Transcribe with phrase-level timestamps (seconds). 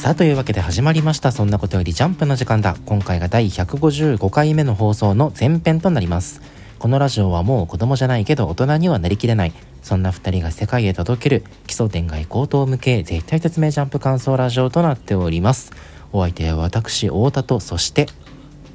[0.00, 1.30] さあというわけで始まりました。
[1.30, 2.74] そんなことよりジャンプの時間だ。
[2.86, 6.40] 今回が第155回目の放送の前編となります。
[6.78, 9.52] このラジオはもう子供じゃないけど大人にはなりきれない。
[9.82, 15.70] そんな2人が世界へ届ける基礎点外高等向け絶対説明ジャンプ感想ラジオとなっております。
[16.14, 18.06] お相手は私太田とそして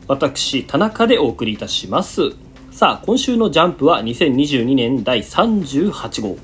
[0.07, 2.35] 私田中でお送りいたします。
[2.70, 6.38] さあ今週のジャンプは2022年第38号。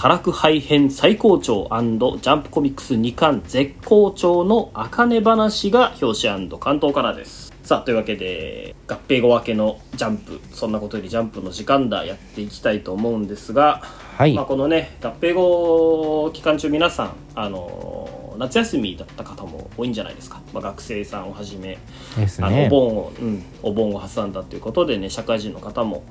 [0.00, 7.52] 唐苦杯編最高潮ジャンプコミックス2巻絶好調の茜話が表紙関東からです。
[7.64, 13.82] さあというわけで合併後明けのジャンプそんなことよりジャンプの時間だやっていきたいと思うんですが、
[14.16, 14.34] はい。
[14.34, 21.76] まあ、このね合併後期間中皆さんあの夏休みだった方も多いんじゃないですか、まあ、学生さんをはじめ、
[22.16, 26.04] ですあのおね盆を、うん、お盆を挟んだということでね社会人の方も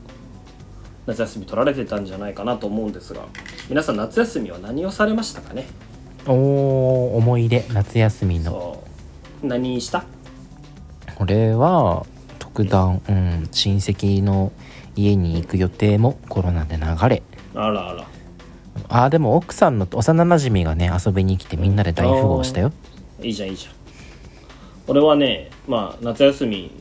[1.08, 3.22] 夏休み取られてたんじゃないかなと思うんですが
[3.70, 5.66] 皆さん夏休みは何をされましたかね？
[6.28, 8.84] おー思い出夏休みの。
[9.42, 10.04] 何した？
[11.16, 12.06] これは
[12.38, 14.52] 特段、うん、親戚の
[14.96, 17.24] 家に行く予定もコロナで流れ。
[17.56, 18.06] あらあら。
[18.90, 22.74] あーでも奥さんの幼なじみがね遊びに来てみんなで大富豪したよ。
[23.22, 23.74] いいじゃんいいじゃん。
[24.88, 26.72] 俺はねまあ夏休み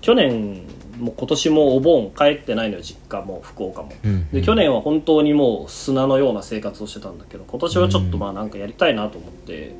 [0.00, 0.62] 去年
[0.98, 4.28] も今年もお盆帰ってないのよ実家も福岡も、うん。
[4.30, 9.74] で去年は本当にもう砂のような生活をしてたんだけど今年はちょっとまあなんかやりたいなと思って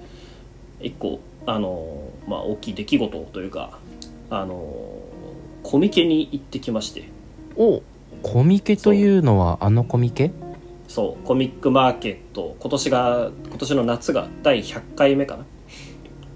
[0.81, 3.79] 一個あのまあ大きい出来事というか
[4.31, 4.99] あの
[5.63, 7.05] コミケに行ってきまして。
[7.57, 7.83] お
[8.23, 10.31] コミケというのはあのコミケ？
[10.89, 12.57] そうコミックマーケット。
[12.59, 15.45] 今年が今年の夏が第100回目かな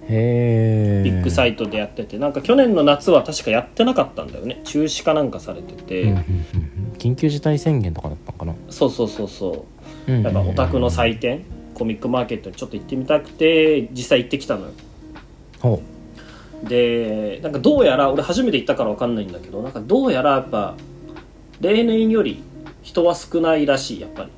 [0.08, 4.60] ビッグサイトでやっててなんか去年の夏は確かやってなかったんだよね。
[4.64, 6.26] 中止かなんかされてて、うんうんうんうん。
[6.98, 8.54] 緊急事態宣言とかだったのかな？
[8.70, 9.66] そうそうそうそ
[10.06, 10.12] う。
[10.12, 11.42] うんうんやっぱオタクの祭典
[11.74, 14.72] コミックマーケットにちょっと行ってみたくて実際行ってきたのよ。
[15.61, 15.83] ほ
[16.62, 20.74] でなんかどうやら俺初めて行ったから分かんないんだけどなんかどうやらやっぱ
[21.61, 22.42] 例年より
[22.83, 24.30] 人は少ないらしいやっぱり。
[24.30, 24.33] う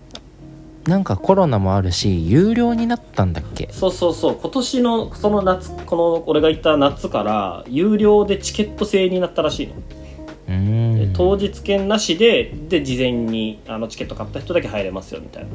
[0.89, 3.69] なんかコロナもあるし有料になったんだっけ？
[3.71, 4.37] そうそうそう。
[4.41, 9.75] 今年のその夏この俺が行った夏から有料でチケット制になったらしいの。
[9.75, 10.99] うーん。
[10.99, 15.51] で当日券なしでで事前にあのチケット買った人だけ入れますよみたいな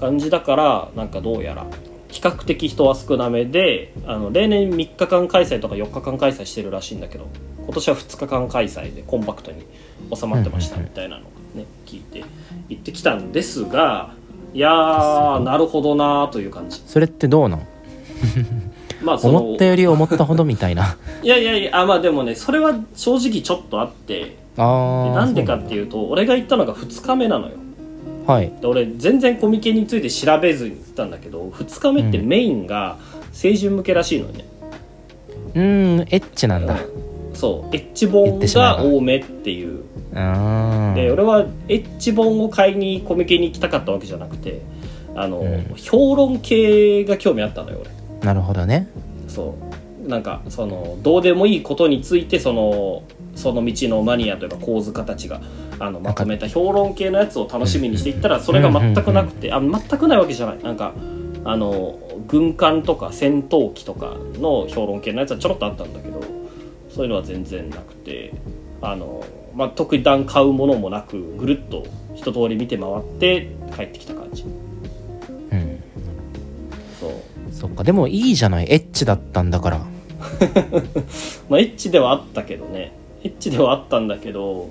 [0.00, 1.64] 感じだからなんかどうやら
[2.08, 7.26] 比較的人は少なめであの例年3日間開催とか4日間開催してるらしいんだけど
[7.64, 9.62] 今年は2日間開催でコンパクトに
[10.14, 12.24] 収まってましたみたいなのをね聞いて
[12.68, 14.12] 行ってきたんですが
[14.54, 16.82] いやーなるほどなーという感じ。
[16.86, 17.66] それってどうなん？
[19.02, 20.96] まあ思ったより思ったほどみたいな。
[21.22, 24.36] いやいやいやあまあでもねそれは正直ちょっとあって。
[24.56, 25.14] あー。
[25.14, 27.52] なんでかっていうと俺が行ったのが2日目なのよ。
[28.26, 28.52] はい。
[28.60, 32.98] で俺全然コミケについて調べずに行ったんだけど2日目ってメインが
[33.32, 34.44] 成人向けらしいのね、
[35.54, 36.76] うーんエッチなんだ
[37.42, 39.82] そうエッジ言本が多めっていう。
[40.12, 44.62] で俺はエッジ本を買いにコミケに行きたかったわけじゃなくて
[45.16, 45.74] あの、うん。
[45.74, 47.90] 評論系が興味あったのよ俺。
[48.24, 48.88] なるほどね。
[49.26, 49.56] そ
[50.04, 50.08] う。
[50.08, 53.02] なんかそのどうでもいいことについてその
[53.34, 55.40] その道のマニアというか構図家たちが
[55.80, 60.62] あのまとめた評論系のやつを楽しみにしていったらそれが全くなくてあ全くないわけじゃない。
[60.62, 60.92] なんか
[61.44, 61.98] あの
[62.28, 66.41] 軍艦とか戦闘機とかの評論系のやつはちょろっとあったんだけど
[66.94, 68.32] そういうのは全然なくて
[68.80, 74.42] あの、まあ、特段買うものもなくぐるっと一通り見て回って帰ってきた感じ。
[74.42, 75.82] うん。
[77.00, 77.12] そう。
[77.52, 77.84] そっか。
[77.84, 78.66] でもいいじゃない。
[78.70, 79.78] エッチだったんだから。
[81.48, 82.92] まあ、エッチではあったけどね。
[83.24, 84.68] エッチではあったんだけど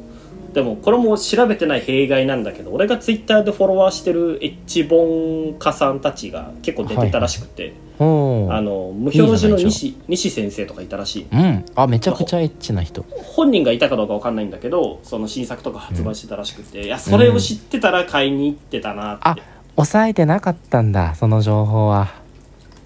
[0.53, 11.27] でもこれも調べてない弊害なんだけど俺がツイッターでフォロワーしてるエッチ本家さんたちが結構出てたらしくて、おーあの無表示の西西先生とかいたらしい。
[11.31, 11.65] うん。
[11.75, 13.05] あめちゃくちゃエッチな人。
[13.35, 19.35] 本人がいたかどうかわかんないんだけどその新作とか発売してたらしくて、いやそれを知ってたら買いに行ってたなって、あ
[19.75, 22.13] 抑えてなかったんだその情報は。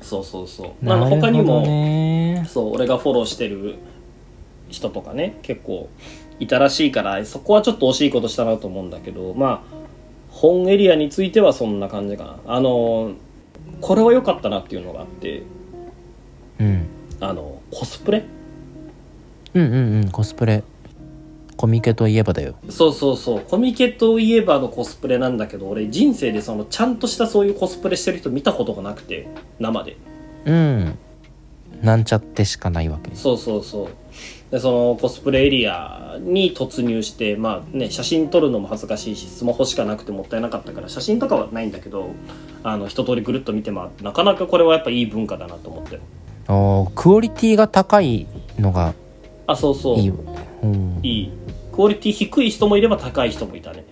[0.02, 0.68] そうそうそう。
[0.68, 3.76] あなるほどの他にもねそう俺がフォローしてる
[4.70, 5.90] 人とかね結構
[6.40, 9.76] いたらしいからそこはちょっと惜しいことしたなと思うんだけどまあ
[10.30, 12.40] 本エリアについてはそんな感じかな。
[12.46, 13.14] あの
[13.82, 15.44] これは良かったなっていうのがあって
[16.60, 16.88] うん。
[17.20, 18.24] あのコスプレ？
[19.54, 20.64] うんうんうんコスプレ。
[21.58, 22.56] コミケといえばだよ。
[22.70, 23.40] そうそうそう。
[23.40, 29.28] コミケといえばのコスプレなんだけど俺人生でそのちゃんとしたそういうコスプレしてる人見たことがなくて
[29.60, 29.98] 生で。
[30.46, 30.98] うん
[31.82, 33.16] なんちゃってしかないわけ。
[33.16, 33.88] そうそうそう。
[34.52, 42.10] でそのコスプレエリアに突入してまあね写真撮るのも恥ずかしいしスマホしかなくてもったいなかったから写真とかはないんだけど
[42.64, 46.00] あの一通りぐるっと見て回ってなかなかこれはやっぱいい文化だなと思って。
[46.48, 48.28] あークオリティが高い
[48.60, 48.94] のが
[49.48, 50.00] あそうそう。
[50.00, 50.10] いい。
[50.10, 51.00] うん。
[51.02, 51.32] いい。
[51.72, 53.85] クオリティ低い人もいれば高い人もいたね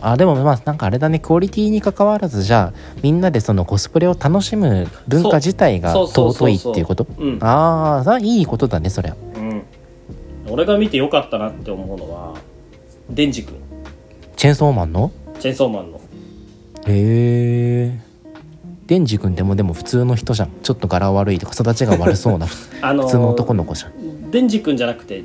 [0.00, 7.06] あでもまあなんかあれだねクオリティに関わらずじゃあみんなでそのコスプレを楽しむ文化自体が尊いっていうこと？
[7.18, 7.38] うん。
[7.40, 9.62] ああいいことだねそりゃうん。
[10.48, 12.34] 俺が見てよかったなって思うのは
[13.08, 13.56] デンジ君。
[14.36, 15.10] チェーンソーマンの？
[15.40, 16.00] チェーンソーマンの。
[16.86, 18.00] へえ
[18.86, 20.50] デンジ君でもでも普通の人じゃん。
[20.62, 22.46] ちょっと柄悪いとか育ちが悪そうな
[22.82, 24.30] あのー普通の男の子じゃん。
[24.30, 25.22] デンジ君じゃなくて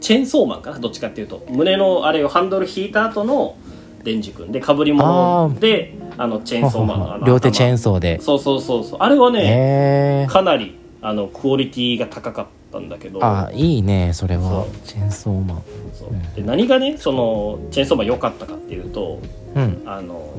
[0.00, 0.78] チェーンソーマンかな？
[0.78, 1.44] どっちかっていうと。
[1.50, 3.56] 胸のあれをハンドル引いた後の
[4.02, 8.20] デンジ君でかぶり物であのチェーンソーマンの両手チェーン頭ソーで。
[8.20, 8.98] そうそうそうそう。
[9.00, 13.24] あれはねかなりあのクオリティが高かったんだけど。
[13.24, 14.66] あいいねそれは。
[14.84, 15.62] チェーンソーマン。
[15.92, 16.36] そう。
[16.36, 19.20] で何がねそのチェーンソーマン良かったかっていうと
[19.54, 19.82] うん。
[19.86, 20.34] あの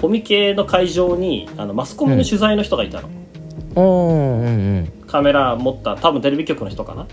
[0.00, 3.08] コミケの会場にあのマスコミの取材の人がいたの、
[3.74, 4.50] おーうんう
[4.80, 4.92] ん。
[5.06, 7.06] カメラ持った多分テレビ局の人かな、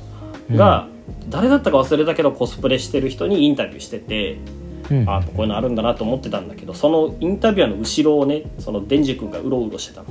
[0.50, 0.58] うん。
[0.58, 0.88] が
[1.30, 4.62] 誰だったか忘れたけどコスプレしてる人にインタビューしてて、うん
[5.07, 10.07] あこういうのあるんだなと思ってたんだけどそのインタビュアーの後ろをねそのデンジ君がうろうろしてたの。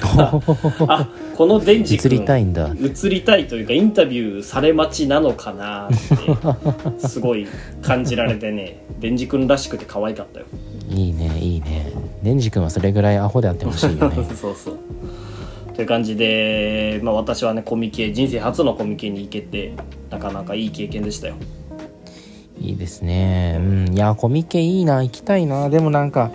[0.88, 2.70] あこのデンジ君映りたいんだ。
[2.80, 5.88] 映りたいというかインタビューされ待ちなのかなっ
[7.00, 7.46] てすごい
[7.82, 10.46] 感じられてね デンジ君らしくて可愛かったよ。
[10.88, 11.92] いいねいいね。
[12.22, 14.16] デンジ君はそれぐらいアホであってほしいよね。
[14.34, 14.78] そうそう。
[15.74, 19.74] という感じで、まあ、私はねコミケ人生初のコミケに行けて
[20.10, 21.36] なかなかいい経験でしたよ
[22.60, 23.56] いいですね。
[23.60, 23.94] うん。
[23.94, 25.02] いやコミケいいな。
[25.02, 25.70] 行きたいな。
[25.70, 26.30] でもなんか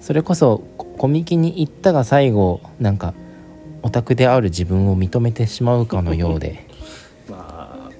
[0.00, 3.14] それこそココミケに行ったが最後なんか
[3.82, 6.66] オタクである自分を認めてしまうかのようで。
[7.28, 7.90] まあ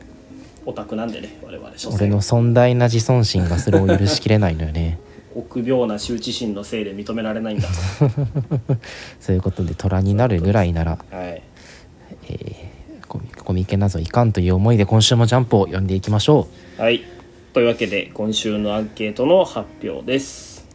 [0.67, 4.99] オタクなんでね我々俺の尊大な自尊心がそれを許しきれないのよね。
[5.35, 7.69] 臆病な羞恥心のせいで認められないんだ。
[9.19, 11.43] そういうことで虎になるぐらいならはい。
[13.09, 16.49] コミコミケなぞいかんという思いで今週もジャンプを読んでいきましょ
[16.79, 17.14] はい
[17.55, 20.67] というわけで今週のアンケートの発表です。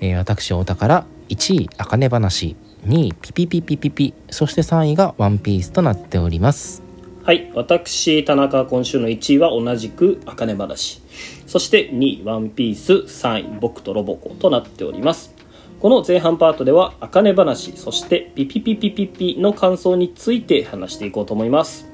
[0.00, 2.54] えー私太田から1位「あかね話」
[2.86, 6.84] 2位「ピピピピピピ」そして3位が「ワンピースとなっております。
[7.24, 11.02] はい私田中今週の1位は同じく「あかね話」
[11.48, 15.34] そして2位「ワンピース」3位「僕とロボコ」となっております。
[15.80, 21.88] この前半パートでは「あかね話」そして「ピピピピピピ」の感想について話していこうと思います。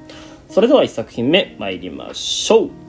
[0.49, 2.86] それでは1作品目参りましょう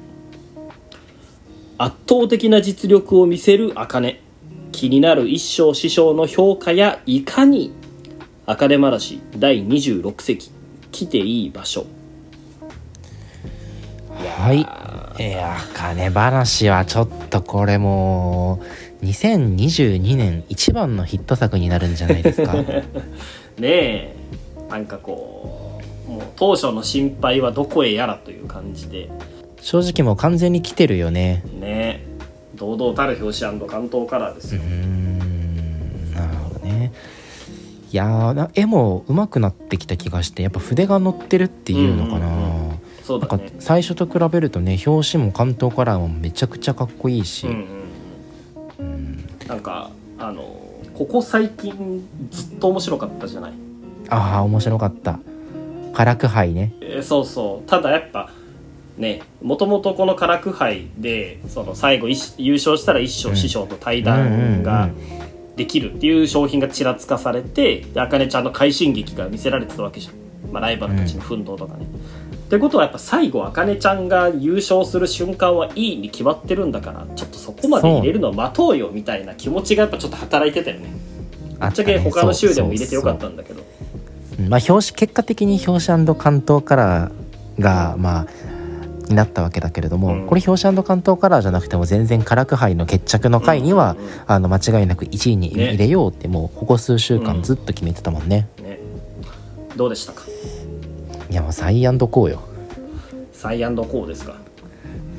[1.78, 4.20] 圧倒的な実力を見せる茜
[4.72, 7.72] 気になる一生師匠の評価やいかに
[8.46, 10.50] 茜話第26席
[10.90, 11.86] 来ていい場所
[14.38, 14.60] はい。
[15.22, 18.60] いや、金話はちょっとこれも
[19.02, 22.54] う、2022年一番のヒット作になるんじゃないですか。
[23.58, 24.14] ねえ
[24.70, 29.08] なんかこうもう当初の心配はどこへやらという感じで
[29.60, 31.42] 正直もう完全に来てるよね。
[31.60, 32.04] ね。
[32.54, 34.60] 堂々たる表紙関東カラーですよ。
[34.62, 36.92] うー、ん、なるほどね。
[37.92, 47.86] いやーな絵も上手くなってきた気がしてやっぱ筆が乗ってるっていうのかな、うんうんそうなんかだね最初と比べるとね表紙も関東カラーもめちゃくちゃかっこいいし、うん
[48.78, 49.24] うんうん。
[49.48, 50.42] なんかあの
[50.92, 53.52] ここ最近ずっと面白かったじゃない？
[54.10, 55.20] ああ面白かった。
[55.94, 56.74] 唐苦杯ね。
[56.82, 57.68] えーそうそう。
[57.70, 58.30] ただやっぱ
[58.98, 64.90] ねもともとこの唐苦杯でその最後一優勝したら一生師匠と対談が
[65.56, 71.86] できるっていう商品がちらつかされてで茜ちゃんの快進撃が見せられてたわけじゃん、まあ、ライバルたちの奮闘とかね。
[72.48, 80.90] ってことはやっぱ最後茜ちゃんが優勝する瞬間はいいに決まってるんだからちょっとそこまで入れるのを待とうよみたいな気持ちがやっぱちょっと働いてたよね。
[81.60, 83.60] ぶっちゃけ他の週でも入れてよかったんだけど。
[83.60, 88.26] うんまあ表紙結果的に表紙関東カラーがまあ
[89.08, 90.26] になったわけだけれども、うん。
[90.26, 93.98] これ表紙関東カラーじゃなくても全然唐苦杯の決着の回には、うん。
[93.98, 98.78] うんうんあの間違いなく1位にね入れようってもうここ数週うん間ずっと決めてたもんね、ね、
[99.76, 100.24] どうでしたか？
[101.30, 102.40] いやもうサイアンドコーよ。
[103.32, 104.36] サイアンドコーですか？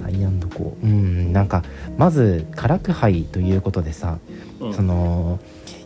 [0.03, 1.63] サイアンドコーうんなんか
[1.98, 4.19] まず唐苦杯ということでさ、
[4.60, 4.74] うん。
[4.74, 5.39] その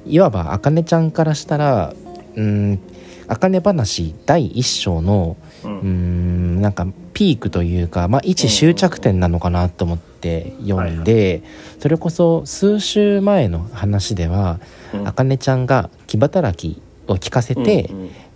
[0.05, 1.93] いわばあかねちゃんからしたら
[2.36, 2.79] うん
[3.27, 6.62] あかね話第一章のうん。
[6.62, 11.43] なんかピークというか、まあ、一終着点なのかなと思って読んで、
[11.79, 14.60] それこそ数週前の話では
[14.93, 15.08] うん。
[15.08, 17.89] あかねちゃんが気働きを聞かせて、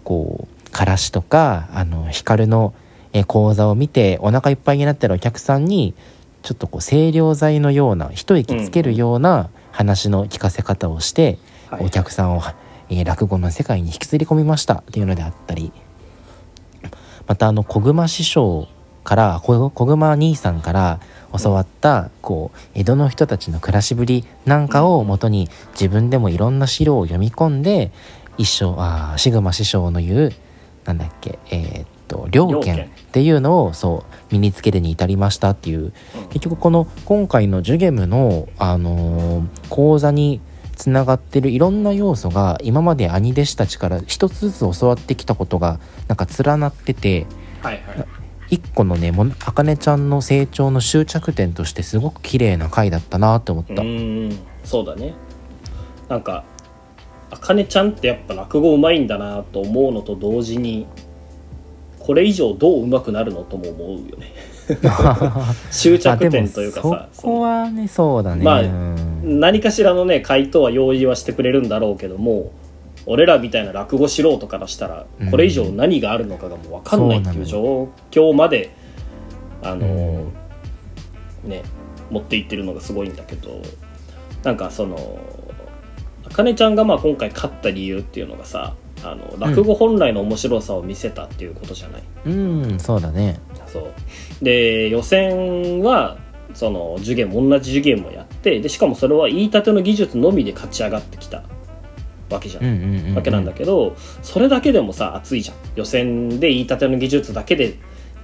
[0.03, 2.74] こうからしとかあの光の
[3.13, 5.93] え講座を見てお腹いっぱいになってるお客さんに
[6.43, 11.38] ちょっとこう清涼剤のような一息つけるような話の聞かせ方をして、
[11.69, 11.86] はい。
[11.86, 12.41] お客さんを
[12.89, 15.72] えー落語の世界に引きずり込みましたっていうのであったり
[17.27, 18.67] またあの小熊師匠
[19.03, 21.00] から小小熊兄さんから
[21.38, 27.91] 教わったこう江戸の人たちの暮らしぶりなんかをもとに自分でもいろんな資料を読み込んで
[28.38, 30.34] 一生あーシグマ師匠の言う
[30.86, 35.91] なんだっけえーっと両両剣剣っていうのをそう身につけるに至りましたっていう。
[36.29, 40.39] 結局この今回のジュゲムの、あのー講座に
[40.77, 47.25] つながってるいろんな要素が今まで兄弟子たちから一つずつ教わってきたことがなんか連なってて
[47.62, 48.05] はいはい。
[48.50, 53.81] 一個のねもあかねちゃんの成長の終着点としてすごく綺麗な回だったなって思っうた。
[53.81, 55.15] ーんそうだね。
[56.07, 56.46] なんか
[57.29, 60.88] あかねちゃんってやっぱ落語うまいんだなと思うのと同時に
[62.00, 64.31] これ以上どううまくなるのとも思うよね。
[65.72, 72.51] 終着点というかさそこはねそうだね、まあうん何かしらのね回答は用意はしてくれるんだろうけども
[73.05, 75.31] 俺らみたいな落語素人からしたらうん。
[75.31, 78.72] これ以上何があるのかがもう分かんないっていう状況まで
[79.62, 80.31] あの
[81.43, 81.63] ね
[82.10, 83.62] 持っていってるのがすごいんだけど
[84.43, 85.19] なんかその
[86.25, 92.79] あかねちゃんがまあ今回勝った理由っていうのがさあの落語本来の面白さを見せたっていうことじゃない、うん。
[92.79, 93.39] そうだね。
[93.67, 94.43] そう。
[94.43, 96.17] で予選は
[96.53, 101.43] その受験も同じ受験もやってでしかもそれは言いたての技術のみで勝ち上がってきた
[102.29, 105.57] わけじゃん、うんうんうん、うん、わけなんだけどそれだけでもさ熱いじゃん。
[105.75, 107.75] 予選で言いたての技術だけで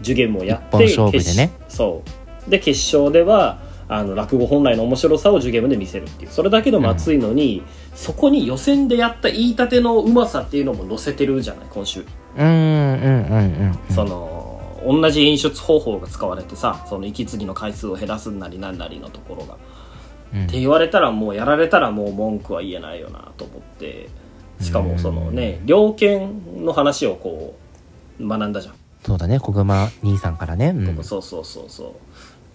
[0.02, 1.52] 受験もやって一本勝負でね。
[1.66, 2.04] 決そ
[2.48, 2.50] う。
[2.50, 6.32] で決勝ではあの落語本来の面白さを受験で見せるっていう。
[6.32, 7.64] それだけでも熱いのに、
[7.94, 12.06] そこに予選でやった言いたてのうまさっていうのも載せてるじゃない今週。
[12.38, 14.42] うんうんうんうんうんその
[14.86, 19.60] 同じ演出方法が使われてさその息継ぎの回数を減らすなりなんなりのところが、うん
[20.34, 24.10] って言われたらもうやられたらもう文句は言えないよなと思って
[24.60, 27.56] しかもそのね猟犬の話をこ
[28.20, 31.96] う学んだじゃん、そうだね小熊兄さんからね、うん、そうそうそうそ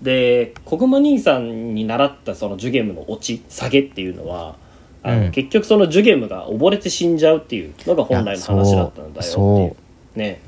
[0.02, 0.04] う。
[0.04, 4.56] で小熊兄さんに習ったそのジュゲムのオチ下げっていうのは
[5.02, 5.30] あの、うん。
[5.32, 9.76] 結局そのジュゲムが溺れて死んじゃうっていうのが本来の話だったんだよっていう。
[10.18, 10.40] ね。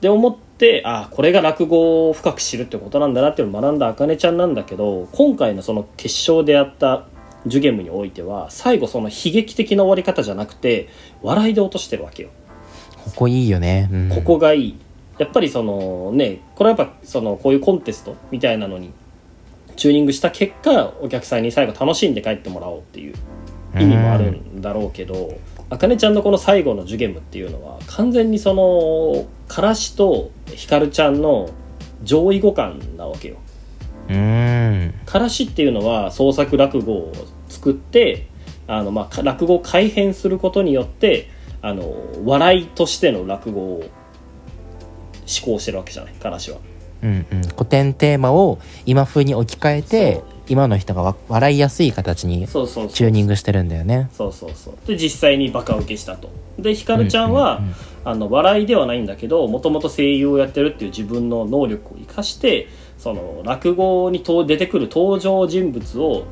[0.00, 7.06] で思ってあこれが落語を深く知るってことなんだなっていうのを学んだあかねちゃんなんだけど今回のその決勝でやった
[7.46, 10.88] ジュゲムにおいては最後その悲劇的な終わり方じゃなくて
[11.22, 12.30] 笑いで落としてるわけよ、
[13.04, 14.78] ここいいよね、うん、ここがいい。
[15.18, 18.92] やっぱりそのねこれはやっぱそのこういうコンテストみたいなのに
[19.76, 23.14] チューニングした結果お客さんに最後楽しんで帰ってもらおうっていう
[23.74, 25.38] 意味もあるんだろうけど
[25.70, 31.50] あかねちゃんのこの最後のジュゲムっていうのは完全にそのからしとひかるちゃんの
[32.02, 33.36] 上位互換なわけよ。
[34.08, 37.12] うんからしっていうのは創作落語を
[37.48, 38.26] 作って
[38.66, 41.28] あの、まあか、落語を改変することによって
[41.60, 41.94] あの
[42.24, 43.86] 笑いとしての落語を思
[45.44, 46.58] 考してるわけじゃないからしは。
[47.02, 54.08] うんうん、古典テーマを今風に置き換えて今の人がわ笑いやすい形にチューニングしてるんだよね。
[54.12, 54.74] そうそうそう。
[54.86, 56.30] で実際にバカ受けしたと。
[56.58, 57.60] でひかるちゃんは、
[58.04, 66.24] あの笑いではないんだけどもともと声優をやってるっていう自分の能力を生かしてその落語にと出てくる登場人物を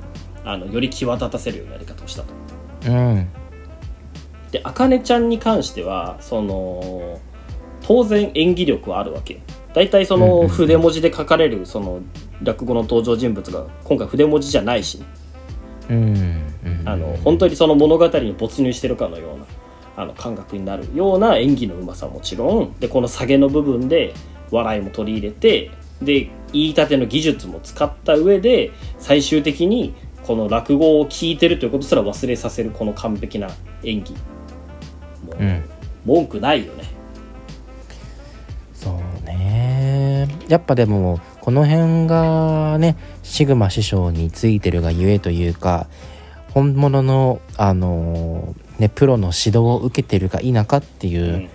[0.45, 2.29] あのより際立たせるようなやり方をしたと。
[2.87, 3.29] うん。
[4.51, 7.21] であかねちゃんに関してはその
[7.83, 9.41] 当然演技力はあるわけ
[9.77, 12.01] 大体その筆文字で書かれるその
[12.43, 15.01] 落語の登場人物が今回筆文字じゃないし。
[15.01, 15.07] ね、
[15.91, 16.17] うん
[16.65, 16.89] うん。
[16.89, 19.45] あの本当にその物語に没入してるかのような
[19.99, 22.75] あの感覚になるような演技のうまさはもちろん。
[22.81, 24.15] でこの下げの部分で
[24.51, 33.51] 笑いも取り入れてで言いたての技術も使った上で最終的にこの落語を聞いてるということすら忘れさせるこの完璧な
[33.83, 34.15] 演技。
[34.15, 35.65] もううん。
[36.07, 36.96] 文句ないよね
[40.27, 45.87] ねやっぱでもこの辺がねシグマ師匠についてるがゆえというか
[46.57, 51.51] 本物のあのねプロの指導を受けてるか否かっていう、うん。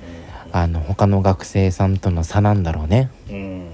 [0.53, 3.09] あの他の学生さんとの差なんだろうね。
[3.29, 3.71] うん。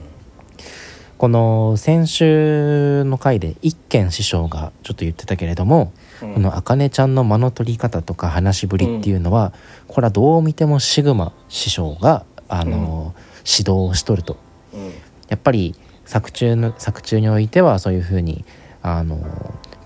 [1.17, 6.33] この先週の回で一軒師匠がちょっと言ってたけれども、うん。
[6.35, 9.53] このあかねちゃんの間の取り方とか話しぶりっていうのは、
[9.87, 14.33] これはどう見てもシグマ師匠があの、指導をしとると。
[14.33, 14.46] うん
[15.29, 18.45] やっぱり作中の作中においてはそういうふうに
[18.81, 19.19] あの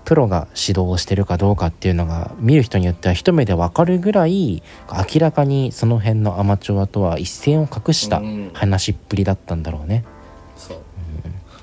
[0.04, 8.50] プロが指導をしてるかどうかっていうのが見る人によっては一目で分かるぐらい明らかにその辺のアマチュアとは一線を画したうん。
[8.52, 10.04] 話っぷりだったんだろうね。
[10.56, 10.78] そう。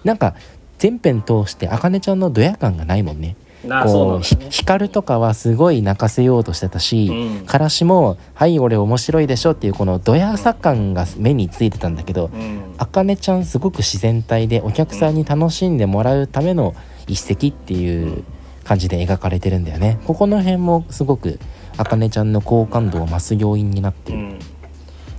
[0.03, 0.35] なんか
[0.77, 4.48] 全編通してあかねちゃんのドヤ感がないもんねこうね。
[4.50, 7.46] 光とかはすごい泣かせようとしてたし、うん。
[7.46, 12.62] からしも「はい俺面白いでしょ」っていうこのドヤさ感が目についてたんだけどうん。
[12.78, 16.74] あかねちゃんすごく自然体でお客さんに楽しんでもらうための
[17.08, 18.24] 一石っていう
[18.63, 20.00] 感じで描かれてるんだよね。
[20.06, 21.39] ここの辺もすごく
[21.78, 24.18] あかねちゃんの好感度を増す要因になってる。
[24.20, 24.39] うん。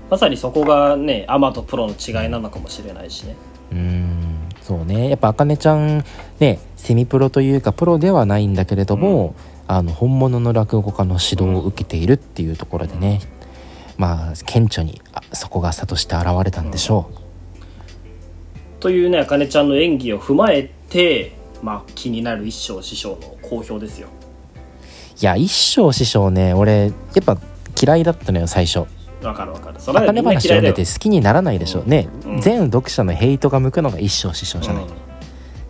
[0.08, 3.36] まさにそこがねアマとプロの違いなのかもしれないしね。
[3.72, 4.20] うーん。
[4.62, 5.08] そうね。
[5.08, 6.04] やっぱあかねちゃん
[6.38, 9.34] ねセミプロというかプロではないんだけれども、
[9.68, 13.20] あの本物の落語家の指導を受けているっていうところでね、
[13.98, 17.10] まあ顕著にあそこが差として現れたんでしょ
[18.80, 21.32] というねあかねちゃんの演技を踏まえて
[21.62, 24.08] まあ気になる一生師匠の好評ですよ。
[24.08, 26.88] ういや一生師匠ね俺や
[27.20, 27.36] っぱ
[27.80, 28.86] 嫌いだったのよ最初。
[29.22, 29.78] わかるわかる。
[29.78, 32.40] そんな話読んでて好きにならないでしょ、うんね、うん。
[32.40, 34.84] 全読者のヘイトが向くのが一生師匠じゃない、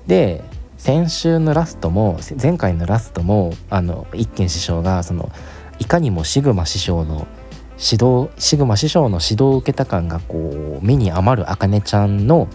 [0.06, 0.44] で
[0.80, 5.30] 先週のラストもせ前回のラストもあの一軒師匠がその
[5.78, 7.26] いかにもシグマ師匠の
[7.72, 12.48] 指導シグマ師匠の指導を受けた感がこう目に余るあかねちゃんの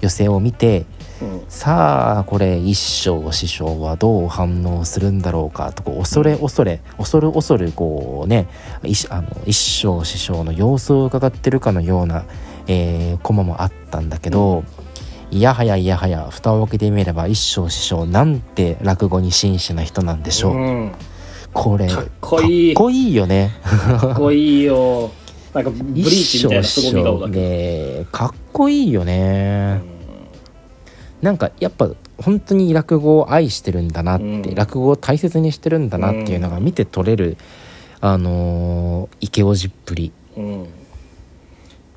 [0.00, 0.86] 寄せを見て
[1.20, 1.34] うん。
[1.34, 8.48] うんさあこれ一生師匠はどう反応するんだろうかとこう恐れ恐れ恐る恐るこうね
[8.82, 12.24] 一あの一生師匠の様子を伺ってるかのような、
[12.66, 14.64] えーコマもあったんだけど、
[15.32, 20.92] いやはやいやはや蓋を開けてみれば一生師匠なんて落語に真摯な人なんでしょう、うん。
[21.54, 22.74] これかっこいい。
[22.74, 23.50] かっこいいよね。
[23.98, 25.10] かっこいいよ。
[25.54, 29.80] なんかブリーチみたいなすごみ顔だねかっこいいよね、
[31.20, 34.54] なんかやっぱ本当に落語を愛してるんだなって、うん。
[34.54, 37.38] 落語を大切にしてるんだなっていうのが見て取れる、
[38.02, 40.12] あのーイケオジっぷり。
[40.36, 40.66] うん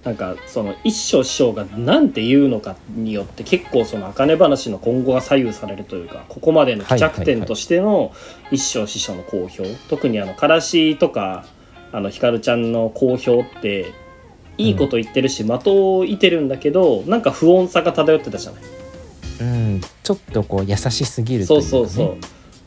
[0.05, 8.13] なんかその一生師匠が何て言うのかによって結構その茜話の今後が左右されるというかここまでの帰着点としての
[8.51, 11.45] 一生師匠の好評、特にあのからしとか
[11.91, 13.93] あのひかるちゃんの好評って
[14.59, 18.63] いいこと言ってるし、的を射てるんだけどなんか不穏さが漂ってたじゃない。
[19.41, 22.17] うんちょっとこう優しすぎるというか、ね、そうそうそう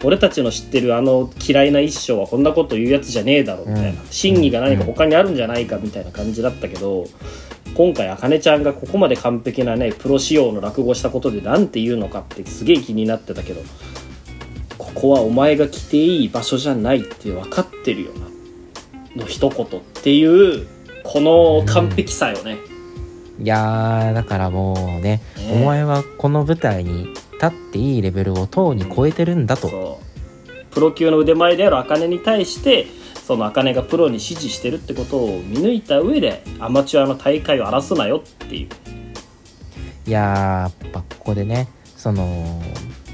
[0.04, 4.06] 俺たちの知ってるあの嫌いな一生はこんなこと言うやつじゃねえだろみたいな、うん。
[4.10, 7.06] 真偽が何か他にあるんじゃないかみたいな感じだったけど、
[7.74, 13.60] 今回あかねちゃんがここまで完璧なねプロ仕様の落語したことで何て言うのかってすげえ気になってたけど
[14.78, 20.66] ここはお前が来ていい場所じゃないって分かってるよなの一言っていう
[21.04, 22.58] この完璧さよね、
[23.40, 25.22] いやーだからもうね、ね。
[25.52, 30.00] お前はこの舞台に立っていいレベルをとうに超えてるんだと、
[30.70, 38.68] プロ級の腕前である茜に対してその茜がプロに指示してるってことを見抜いた上でアマチュアの大会を荒らすなよっていう。
[40.08, 42.62] いやーやっぱここでねその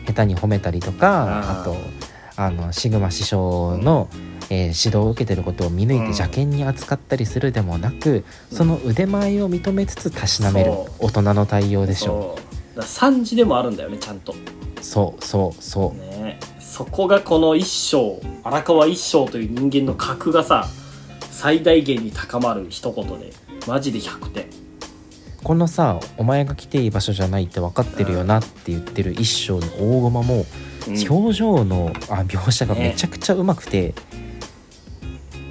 [0.07, 1.77] 下手に褒めたりとかあと
[2.37, 6.05] あのシグマ師匠の、えー指導を受けてることを見抜いてうん。
[6.07, 12.44] 邪険に扱ったりするでもなく、その腕前を認めつつたしなめる大人の対応でしょそう
[12.75, 14.35] だから賛辞でもあるんだよねちゃんと。
[14.81, 15.99] そうそうそう。
[15.99, 16.39] ね。
[16.59, 20.67] そこがこの一生荒川一生という人間の格がさ
[21.31, 23.33] 最大限に高まる一言で
[23.69, 24.47] マジで100点。
[25.43, 29.61] このさ「お前が来ていい場所じゃないって分かってるよな」って言ってる一生の
[29.99, 30.47] 大駒も、
[30.89, 31.09] うん。
[31.09, 33.95] 表情のあ描写がめちゃくちゃうまくて、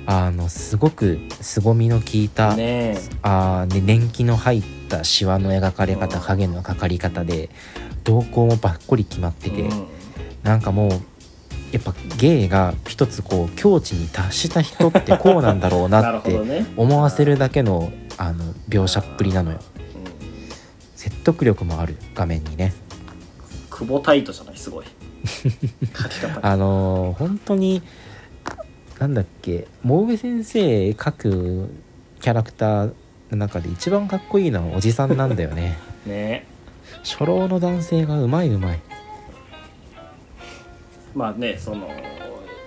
[0.05, 2.99] あのすごく凄みの効いた、ね。
[3.21, 6.23] あ年季の入ったシワの描かれ方うん。
[6.23, 7.49] 影のかかり方で
[8.03, 9.87] 動向もばっこり決まってて、うん。
[10.43, 10.91] なんかもう
[11.71, 16.39] やっぱ芸が一つこう境地に達した人ってこうなんだろうななって
[16.77, 19.57] 思わせるだけのあの描写っぷりなのよ。
[19.95, 20.11] うん。
[20.95, 22.73] 説得力もある画面にね。
[23.71, 24.57] 久保タイトじゃない？
[24.57, 24.85] すごい。
[26.41, 27.81] あのー本当に
[28.99, 31.69] なんだっけ毛上先生描く
[32.21, 32.93] キャラクター
[33.35, 35.77] の中で一番かっこいいのはおじさんなんだよね。
[36.05, 36.45] ね。
[37.03, 38.79] 初老の男性がうまいうまい。
[41.13, 41.87] まあねその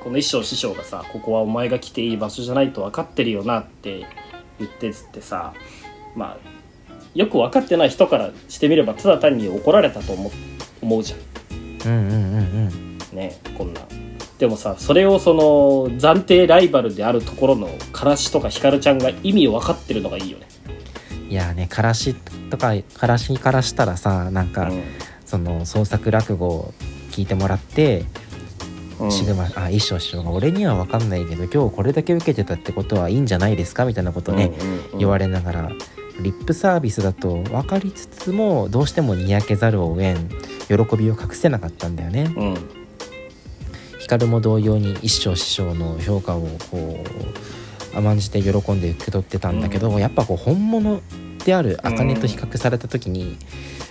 [0.03, 4.07] この一生師匠がさ「ここはお前が来ていい場所じゃないと分かってるよな」って
[4.61, 5.53] 言ってつってさ
[6.15, 6.57] まあ
[7.15, 10.33] よく分かってない人からしてみればただ単に怒られたと思う
[10.83, 11.19] 思うじゃん。
[11.89, 12.19] うんうんうん
[13.13, 13.17] うん。
[13.17, 13.81] ねこんな。
[14.39, 15.43] でもさそれをその
[15.99, 20.47] 暫定ライバルであるところのからしとかひかるちゃんが意味を分かってるのがいいよね
[21.29, 22.15] いやーねからし
[22.51, 24.71] とかからしからしたらさなんか、
[25.25, 26.75] その創作落語を
[27.11, 28.05] 聞いてもらって、
[29.01, 29.11] うん。
[29.11, 34.53] シグマあ一生師匠が俺には分かんないけど今日これだけ受けてたってことはいいんじゃないですかみたいなことね、
[34.99, 35.73] 言われれながら
[36.21, 40.29] リップサービスだと分かりつつもどうしてもにやけざるを得ん
[40.89, 42.33] 喜びを隠せなかったんだよね。
[42.37, 42.57] うん。
[44.01, 47.66] 光も同様に一生師匠の評価をこう
[47.97, 51.01] 甘んじて喜んで受け取ってたんだけど、やっぱこう本物
[51.45, 53.39] である茜と比較された時に、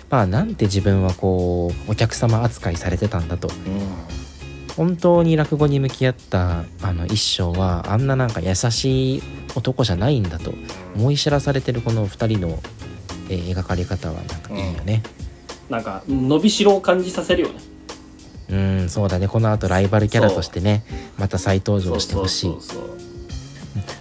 [0.10, 3.50] まあなんて自分はこうお客様扱いされてたんだと。
[4.76, 9.24] 本当に落語に向き合ったあの一生はあんななんか優しい
[9.56, 10.54] 男じゃないんだと
[10.96, 12.60] 思い知らされてるこの2人の、
[13.30, 15.02] えー描かれ方はなんかいいよね。
[15.70, 17.60] なんか伸びしろを感じさせるよね。
[18.50, 19.28] うんそうだね。
[19.28, 20.84] このあとライバルキャラとしてね
[21.18, 22.46] また再登場してほしい。
[22.48, 23.05] そうそうそう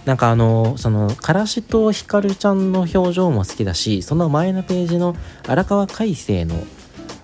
[0.05, 5.15] なんかあのそのからしとひかるちゃんの表情も好きだしその前のページの
[5.47, 6.55] 荒川海星の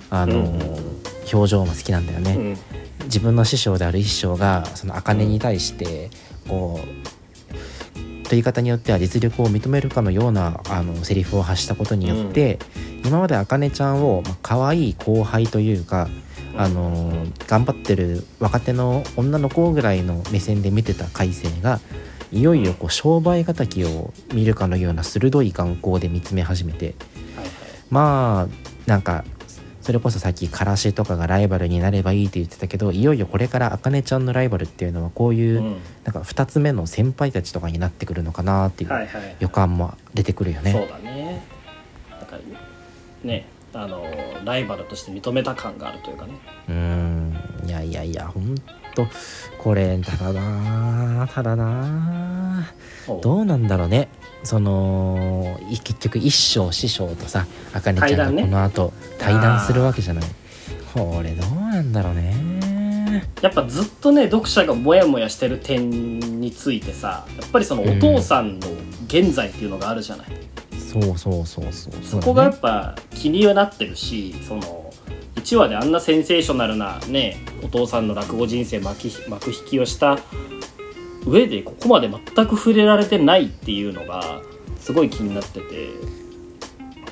[0.10, 1.02] あの、うん。
[1.34, 2.58] 表情も好きなんだよね、うん。
[3.06, 6.10] 自分の師匠である一生がその茜に対して
[6.48, 12.60] こうと言い方によっては実力を認めるかのようなあのセリフを発したことによって、
[13.04, 16.08] 今まで茜ちゃんをまあ可愛い後輩というか
[16.56, 21.82] あの頑張ってる若手の女の子ぐらいの目線で見てた海星が
[22.32, 26.96] いよいよこう商売敵を見るかのような鋭い眼光で見つめ始めて
[27.36, 27.48] はいはい。
[27.90, 29.26] まあなんか
[29.82, 35.78] それこそさっきからしとかがライバルになればいいって言ってたけどいよいよこれからあかねちゃんのライバルっていうのはこういう、うん。
[36.04, 38.92] なんか2つ目の先輩たちとかになってくるのかなっていう
[39.40, 40.72] 予感も出てくるよね。
[40.72, 41.46] そうだね。
[43.24, 44.04] ねあの
[44.44, 46.34] ライバルとして認めた感があるというかね。
[46.68, 47.36] うーん。
[47.66, 48.56] いやいやいやほん
[48.94, 49.08] と
[49.58, 52.74] これただなただな
[53.22, 54.10] どうなんだろうね。
[54.44, 60.24] そのい結局一生師匠とさあかねちゃんがこの後対談するわけじゃない、
[60.96, 63.24] これどうなんだろうね。
[63.42, 68.68] やっぱずっとね読者がモヤモヤしてる点についてさやっぱりそのお父さんの
[69.06, 70.28] 現在っていうのがあるじゃない、
[70.80, 71.94] そうそうそうそう。
[72.04, 74.81] そこがやねっぱ気にはなってるしその
[75.42, 80.20] 1話であんなセンセーショナルなねお父さんの落語人生幕幕引きをした
[81.26, 84.42] 上でここまで全く触れられてないっていうのが
[84.80, 85.90] すごい気になってて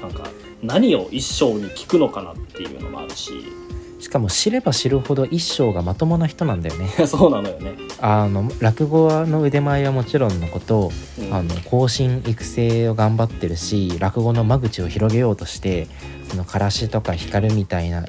[0.01, 0.23] なんか
[0.63, 3.68] 何を一生に聞くのかなっていうのもあるし。
[3.99, 6.87] しかも知れば知るほど一生がまともな人なんだよね。
[7.05, 7.73] そうなのよね。
[8.01, 11.33] あの落語の腕前はもちろんのことうん。
[11.33, 15.87] あの後進育成を頑張ってるし落語の間口を広げようとして
[16.29, 18.07] そのからしとか光みたいない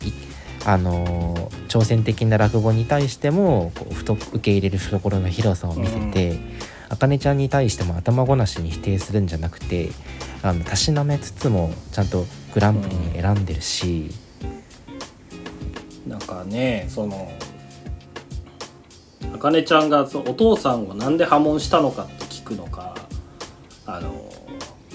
[0.65, 6.39] あの挑戦的な落語に対してもこうふと受け入れる懐の広さを見せて、
[6.89, 9.91] あかねちゃんに対しても頭ごなしに否定するんじゃなくて
[10.43, 14.11] あのたしなめつつもちゃんとグランプリに選んでるし、
[16.07, 17.31] なんかねその
[19.35, 22.95] あかねちゃんがお父さんをなんで破門したのかって聞くのか
[23.87, 24.31] あの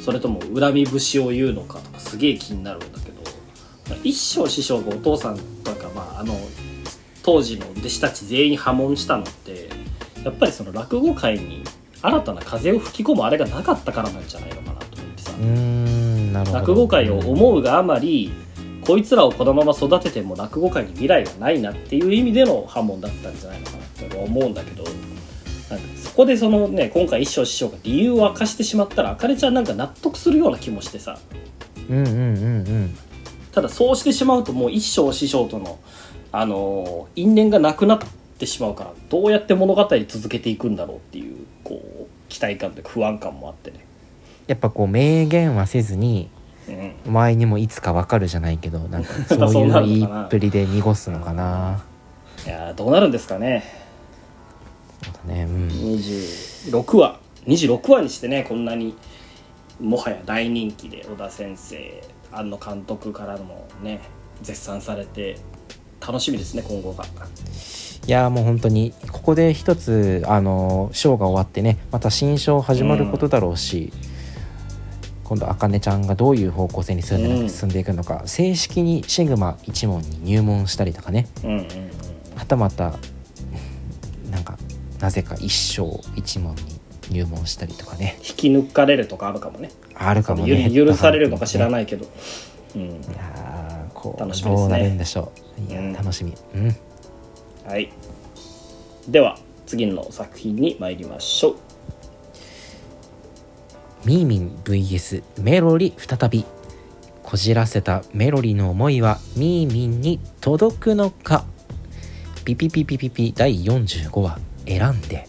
[0.03, 3.15] それとも恨み節を言うのかとかすげえ気になるんだけど
[4.03, 6.35] 一生師匠がお父さんとか、まあ、あの
[7.23, 9.69] 当時の弟子たち全員破門したのって
[10.23, 11.63] やっぱりその落語界に
[12.01, 15.31] 新たな風を吹き込むあれがなかったからなんじゃないのかなと思ってさ。
[16.53, 18.31] 落語界を思うがあまり
[18.85, 31.17] こいつらをこのまま育てても落語界に未来はないなっていう意味での破門だったんじゃないのかなって思うんだけどなんかそこでそのね今回一生師匠が理由を明かしてしまったらあかねちゃんなんか納得するような気もしてさ
[31.89, 32.97] うんうんうんうん
[33.51, 35.79] ただそうしてしまうともう一生師匠との、
[36.33, 37.99] あのー因縁がなくなっ
[38.37, 43.85] てしまうからどうやって物語続けていくんだろうっていうこう期待感というか不安感もあってね。
[44.47, 46.29] やっぱこう明言はせずに
[46.67, 47.13] うん。
[47.13, 51.83] 前にもいつかわかるじゃないけどなんか そういう言いっぷりで濁すのかな。
[52.45, 53.63] いやーどうなるんですかね。
[55.03, 55.67] そうだねうん。
[55.67, 57.19] 26話。
[57.47, 58.95] 26話にしてねこんなに
[59.79, 64.01] もはや大人気で小田先生庵野監督からもね
[64.41, 65.37] 絶賛されて
[66.05, 67.03] 楽しみですね今後が。
[67.03, 73.91] いやーもう本当にここで一つあのショーが終わってねまた新章始まることだろうし、
[75.25, 77.49] 今度あかねちゃんがどういう方向性に進んで,、うん。
[77.49, 81.27] 進んでいくのか正式にシグマ一門に入門したりとかね。
[81.43, 81.65] うんうんうん。
[82.37, 82.93] はたまた
[84.31, 84.57] なんか
[84.99, 86.61] なぜか一生一門に
[87.09, 88.17] 入門したりとかね。
[88.19, 89.71] 引き抜かれるとかあるかもね。
[89.95, 90.69] あるかもね。
[90.69, 92.05] ゆ許されるのか知らいないけど、
[92.75, 92.81] うん。
[92.81, 92.85] い
[93.15, 94.63] やーこう楽しみですね。
[94.63, 95.31] どうなるんでしょ
[95.67, 95.71] う。
[95.71, 95.93] いやうん。
[95.93, 96.33] 楽しみ。
[96.55, 96.75] うん。
[97.67, 97.91] はい。
[99.07, 101.55] では次の作品に参りましょう
[104.05, 106.45] ミーミン VS メロリ再び。
[107.23, 111.43] こじらせたメロリの思いはミーミンに届くのか。
[112.45, 115.27] ピピピピピピ第45話選んで。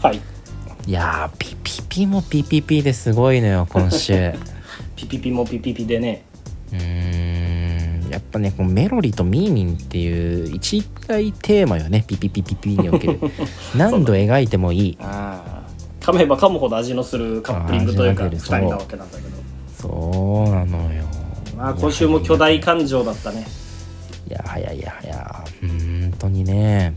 [0.00, 0.20] はい。
[0.86, 4.14] いやーピピピもピピピですごいのよ今週。
[4.14, 4.34] う
[4.96, 6.22] ピピピもピピピでね。
[6.72, 13.20] ーんやっぱぱねこのメロリとミーミンっていう一大テーマよねピピピピピにおける。
[13.76, 14.98] 何度描いてもいい。
[14.98, 15.57] ああ
[16.08, 18.62] 噛めば噛むほど味のするカップリングというか2あー味が出る。
[18.62, 19.28] 人なわけなんだけど。
[19.76, 21.04] そうなのよ。
[21.56, 23.46] まあ今週も巨大感情だったね。
[24.28, 26.94] いやはやいやはや本当にね。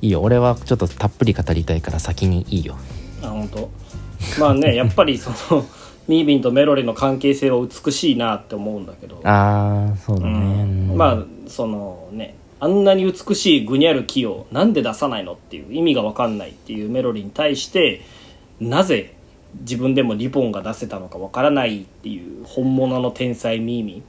[0.00, 0.22] いいよ。
[0.22, 2.76] 俺はちょっとたっぷり語りたいから先にいいよ。
[3.22, 3.70] あ本当。
[4.40, 5.64] まあね やっぱりその
[6.08, 9.20] ミービンとメロリの関係性は美しいなって思うんだけど。
[9.24, 10.94] ああそうだうね、うん。
[10.94, 10.96] ん。
[10.96, 18.02] まあそのねあんなに美しい具にある木をなんで出さないのっていう意味が分かんないっていうメロリに対して
[18.60, 19.16] なぜ
[19.62, 24.04] 自分でもリボンが出せたのか分からないっていう本物の天才ミーミン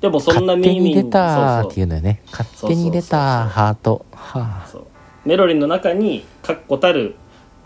[0.00, 1.70] でもそんなミーミン手に出たーそうそう。
[1.70, 1.86] っていう。
[1.86, 4.78] のよね勝手に出たハートはあ
[5.24, 7.14] メロリンの中に確固たる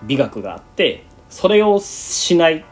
[0.02, 2.66] 美学があってそれをしない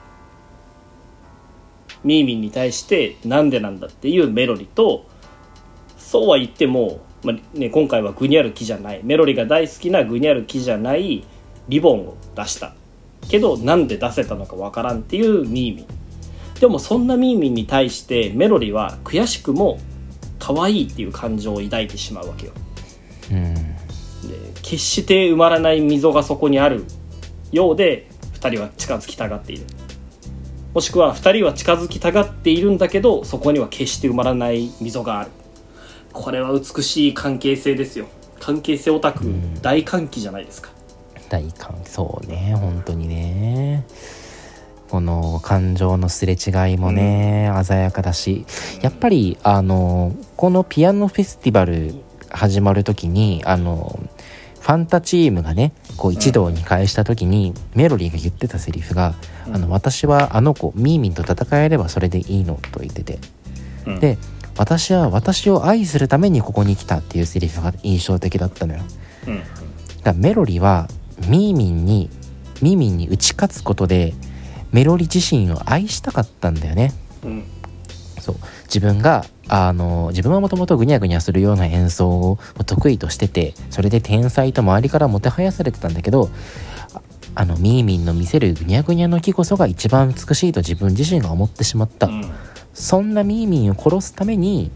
[2.05, 5.07] ミーミンに対してなんでなんだっていうメロリと
[5.97, 9.01] そうは言っても、まあね、今回は具にある木じゃない。
[9.03, 11.25] メロリが大好きな具にある木じゃない
[11.69, 12.73] リボンを出した。
[13.29, 15.87] けどなんで出せたのかわからんっていうミーミン。
[16.61, 19.81] でもそんなミーミンに対してメロリは悔しくも
[20.39, 22.53] 可愛いっていう感情を抱いてしまうわけよ。
[23.33, 23.55] うん。
[23.55, 23.61] で
[24.63, 26.85] 決して埋まらない溝がそこにある
[27.51, 29.65] ようで2人は近づきたがっている。
[30.75, 35.31] もしくは2人は近づきたがっているんだけどそこには決して埋まらない溝がある
[36.17, 38.07] これは美しい関係性ですよ。
[38.41, 39.61] 関係性オタクん。
[39.61, 40.71] 大歓喜じゃないですか。
[41.29, 42.55] 大感そうね。
[42.59, 43.85] 本当にね。
[44.89, 48.47] この感情のすれ違いもね、鮮やかだし。
[48.81, 51.95] やっぱりあのこのピアノフェスティバル
[52.31, 54.01] 始まる時にあの
[54.61, 59.15] ファンタチームがねこう一堂に会した時に、メロリーが言ってたセリフが
[59.53, 63.19] 「あの私はあの子ミーミンと戦えればそれでいいの」と言ってて。
[63.87, 64.01] うん。
[64.01, 64.17] で
[64.59, 68.81] 私は私を愛するためにここに来たっていうセリフが印象的だったのよ。
[69.27, 69.39] うん。
[69.39, 69.51] だか
[70.05, 70.89] らメロリは
[71.29, 72.11] ミーミンに
[72.63, 74.15] ミーミンに打ち勝つことで
[74.73, 76.93] メロリ自身を愛したかったんだよね。
[77.23, 77.45] うん。
[78.21, 78.37] そう。
[78.65, 86.31] 自分があの自分はもともとグニャグニャするような演奏を得意としててそれで天才と周りからもてはやされてたんだけど
[86.93, 87.01] あ
[87.37, 92.33] あのミーミンの見せるグニャグニャの木こそが一番美しいと自分自身が思ってしまった、うん
[92.77, 94.71] そんなミーミンを殺すために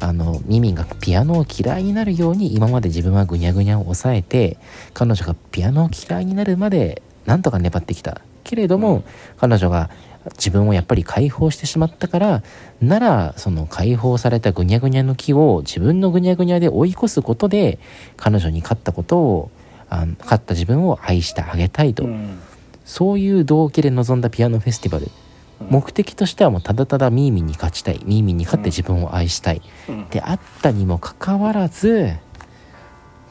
[0.00, 4.58] あのミーミンがピアノを嫌いになるように今まで自分はグニャグニャを抑えて
[4.92, 8.20] 彼女がピアノを嫌いになるまでなんとか粘ってきた。
[8.42, 9.04] けれども、
[9.38, 9.88] 彼女が
[10.36, 12.42] 自分をやっぱり解放してしまったから
[12.82, 17.78] ならその解放されたグニャグニャの木を自分のグニャグニャで追い越すことで
[18.16, 19.50] 彼女に勝ったことを
[19.88, 22.38] あ勝った自分を愛してあげたいと、うん。
[22.84, 25.04] そういう動機で臨んだピアノフェスティバル。
[25.04, 25.23] うん
[25.70, 28.00] 目的としてはもうただただミーミンに勝ちたい。
[28.04, 30.08] ミーミンに勝って自分を愛したい、うん。
[30.08, 32.12] であったにもかかわらず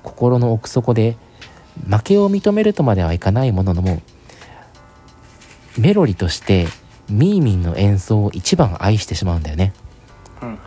[0.04, 1.18] 心の奥底で
[1.90, 4.02] 負けを認めるとまではいかないもののも
[5.78, 6.68] メロリとして
[7.10, 9.74] ミーミンの演奏を一番愛してしまうんだよね。
[10.42, 10.60] うん。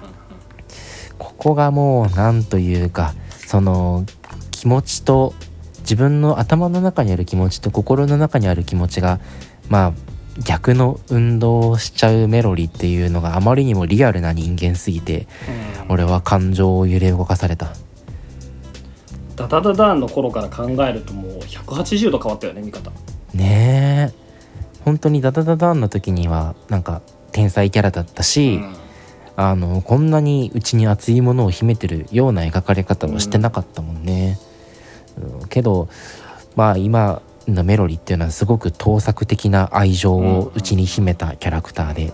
[1.19, 4.05] ここがもうなんというかその
[4.51, 5.35] 気持ちと
[5.81, 9.21] 自分の頭の中にある気持ちと心の中にある気持ちが
[9.69, 9.93] まあ
[10.45, 15.27] 逆の運動をしちゃうメロリっていうのがあまりにもリアルな人間すぎて
[15.87, 15.93] うん。
[15.93, 17.73] 俺は感情を揺れ動かされた。
[19.37, 22.91] ダダダダーンの頃から考えるともう180度変わったよね見方。
[23.35, 24.27] ねえ。
[24.85, 28.61] 本当にダダダダンの時にはなんか天才キャラだったし、
[29.37, 34.39] あのこんなにうちに熱いものを秘めてるような描かれ方はしてなかったもんね、
[35.41, 35.49] うん。
[35.49, 35.89] けど
[36.55, 42.13] まあ今のメロリっていうのはすごく盗作的な愛情をうちに秘めたキャラクターで、うん。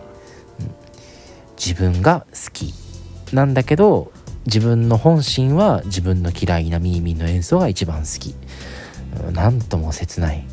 [1.56, 2.74] 自分が好き。
[3.32, 4.12] なんだけど
[4.44, 8.34] 自分の本心は自分の嫌いなミーミーの演奏が一番好き、
[9.26, 9.34] うん。
[9.34, 10.44] なんとも切ない、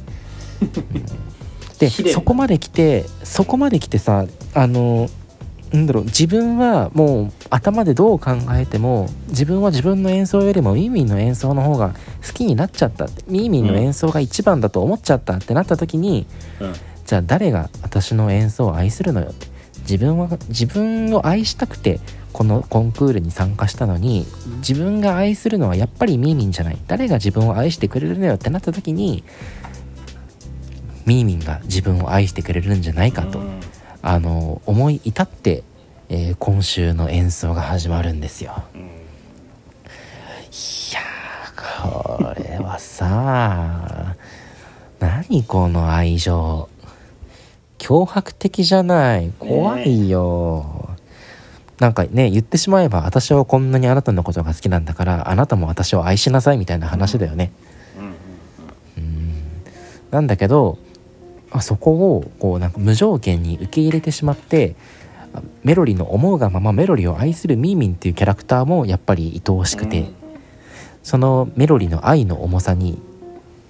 [0.61, 1.05] うん。
[1.79, 5.09] でそこまで来てそこまで来てさあの
[5.71, 11.93] なんだろう自分はもう頭でどう考えても自分は自分の演奏よりもミーミンの演奏の方が
[12.25, 16.25] 好きになっちゃったってミーミンの演奏が一番だと思っちゃったってなった時に、
[16.59, 16.73] うん。
[17.05, 19.47] じゃあ誰が私の演奏を愛するのよって。
[19.81, 21.99] 自分は自分を愛したくて
[22.31, 24.27] このコンクールに参加したのに
[24.57, 26.77] 自分が愛するのはやっぱりミーミンじゃない。
[26.87, 29.23] 誰が自分を愛してくれるのよってなった時に
[31.05, 33.59] ミーミンが自分を愛してくれるんじゃないかと、うん
[34.01, 35.63] あの思い至って、
[36.09, 38.63] えー今週の演奏が始まるんですよ。
[38.73, 38.81] うん。
[38.81, 38.83] い
[40.93, 44.15] やーこれはさ
[44.99, 46.69] 何この愛情。
[47.77, 49.31] 脅迫的じゃない。
[49.39, 50.89] 怖いよ、
[51.79, 57.51] なんかね言ってしまえば私はこんなにあなたのことが好きなんだからあなたも私を愛しなさいみたいな話だよね。
[57.97, 59.03] うん。
[59.03, 59.33] うん。
[60.11, 60.77] なんだけど
[61.51, 64.75] あそこをこうなんか無条件に受け入れてしまって
[65.33, 70.13] あメロリの思うがままメロリを愛するミーミンっていうキャラクターもやっぱり愛おしくて、うん。
[71.03, 73.01] そのメロリの愛の重さに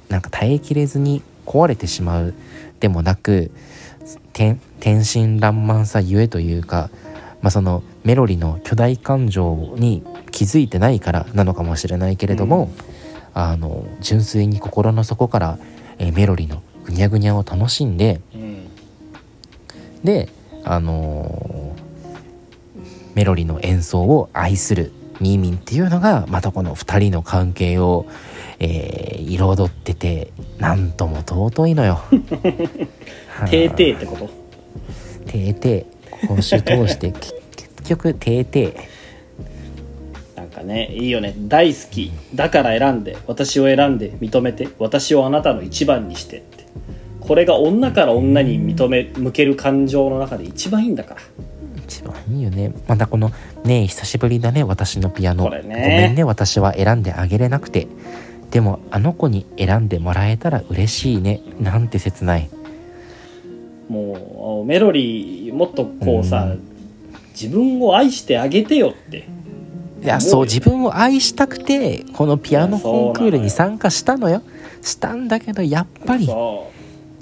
[0.09, 2.33] なんか耐えきれずに壊れてしまう
[2.79, 3.51] でもなく
[4.33, 6.89] 天天真爛漫さゆえというか、
[7.41, 12.71] まあ、そのメロリの巨大感情に気づいてないからなのかもしれないけれども、
[13.33, 15.59] あの純粋に心の底から、
[15.97, 18.67] えーメロリのぐにゃぐにゃを楽しんでうん
[20.03, 20.29] で
[20.63, 21.79] あのー
[23.15, 28.05] メロリの演奏を愛するミーミンっていうのがまたこの2人の関係を、
[28.59, 31.95] えー彩っててなんとも尊いのよ。
[31.95, 34.29] は あてーてーってこと？
[35.31, 36.27] てーてー。
[36.27, 38.75] 今週通して 結結局てーてー。
[40.37, 41.33] なんかねいいよね。
[41.37, 42.11] 大好き。
[42.33, 46.41] だから選んで私を選んで認めて私をあなたの一番にして
[47.29, 51.21] これが女から女に認め向ける感情の中で一番いいんだから。
[51.77, 52.73] 一番いいよね。
[52.87, 53.31] またこの
[53.63, 54.63] 「ねえ久しぶりだね。
[54.63, 55.47] 私のピアノ。
[55.47, 55.61] ね。
[55.61, 56.23] ごめんね。
[56.23, 57.87] 私は選んであげれなくて。
[58.49, 62.49] でもあの子に選んでもらえたら嬉しいね」なんて切ない。
[63.89, 66.61] もうメロリーもっとこうさ、うん。
[67.39, 69.27] 自分を愛してあげてよって。
[70.03, 74.41] いやそう自分を愛したくてこのピアノコンクールに参加したのよ。
[74.81, 76.78] したんだけどやっぱりそう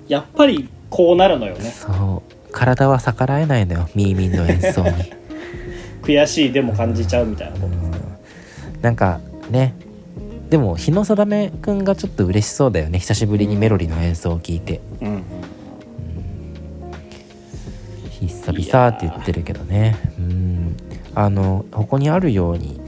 [0.07, 1.69] やっぱりこうなるのよね。
[1.69, 2.51] そう。
[2.51, 4.91] 体は逆らえないのよミーミンの演奏に。
[6.01, 8.81] 悔しいでも感じちゃうみたいなこと。
[8.81, 9.73] なんかね
[10.49, 12.99] でも日野定くんがちょっと嬉しそうだよね。
[12.99, 14.79] 久しぶりにメロディの演奏を聞いて。
[15.01, 15.07] うん。
[15.07, 15.23] うん。
[18.27, 19.97] 久々って言ってるけどね。
[20.17, 20.77] うん。
[21.15, 22.79] あのここにあるように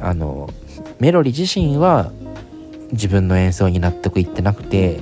[0.00, 0.48] あの
[0.98, 2.10] メロリ自身は
[2.92, 5.00] 自分の演奏に納得いってなくて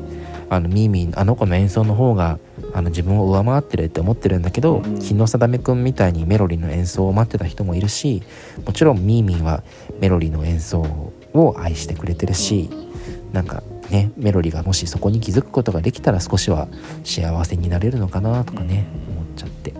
[0.50, 2.38] あのミーミーあの子の演奏の方が
[2.72, 5.00] あの自分を上回ってるって思ってるんだけど、うん。
[5.00, 8.22] 日野定くんみたいにメロリの演奏を待ってた人もいるし
[8.66, 9.62] もちろんミーミーは
[10.00, 12.70] メロリの演奏を愛してくれてるし、
[13.32, 16.68] なんかねメロリがもしそこに気づくことができたら少しは
[17.04, 19.74] 幸せになれるのかなとかね、思っちゃって。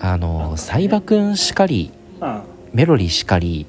[0.00, 2.42] あの相葉くんしかりあ。
[2.72, 3.66] メロリしかり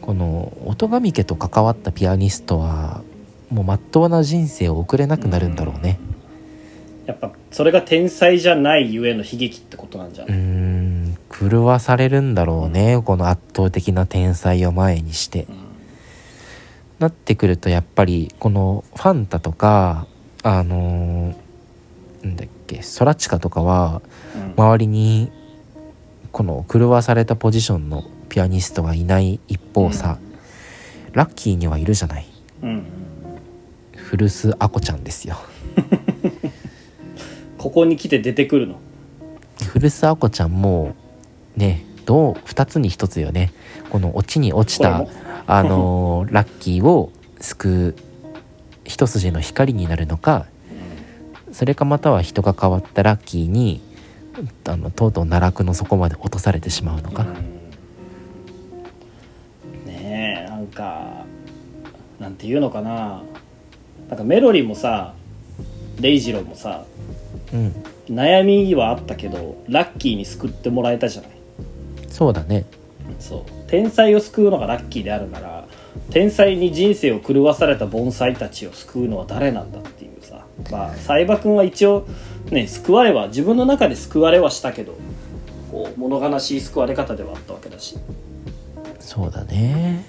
[0.00, 3.02] この音神家と関わったピアニストは
[3.50, 5.98] もうまっとうな人生を送れなくなるんだろうね。
[7.06, 13.00] やっぱそれが天才じゃないゆえの悲劇ってことなんじゃない、ん狂わされるんだろうね。
[13.02, 15.44] この圧倒的な天才を前にして。
[15.44, 15.68] うん
[16.98, 20.08] なってくるとやっぱりこのファンタとか
[20.42, 24.02] あのーなんだっけソラチカとかは
[24.34, 24.54] うん。
[24.56, 25.30] 周りに
[26.32, 30.18] この狂わされたポジションのピアニストがいない一方さ、
[31.12, 32.26] ラッキーにはいるじゃない。
[32.62, 32.97] うん
[34.08, 35.36] 古巣アコちゃんですよ。
[37.58, 38.76] ここに来て出てくるの？
[39.66, 40.94] 古巣アコちゃんも
[41.56, 43.52] ねどう2つに1つよね。
[43.90, 45.04] この落ちに落ちた
[45.46, 47.94] あのーラッキーを救う
[48.84, 50.46] 一筋の光になるのか
[51.52, 53.82] それかまたは人が変わったラッキーに
[54.66, 57.34] あのとうとう奈落の底まで落とされてしまうのか、うん。
[59.92, 61.24] ねえなんか
[62.18, 63.22] なんていうのかな
[64.08, 65.14] なんかメロリもさ
[66.00, 66.84] レイジローもさ
[67.52, 67.74] うん。
[68.08, 71.30] 悩みはあったけどラッキーに救ってもらえたじゃない？
[72.08, 72.64] そうだね。
[73.20, 73.42] そう。
[73.66, 75.66] 天才を救うのがラッキーであるなら
[76.10, 80.46] 天才に人生を狂わされた盆栽たちを救うのは誰なんだっていうさ。
[80.70, 82.06] まあ相葉君は一応
[82.50, 84.96] ね救われは自分の中で救われはしたけど
[85.70, 87.96] こう物悲しい救われ方ではあったわけだし。
[89.00, 90.04] そうだね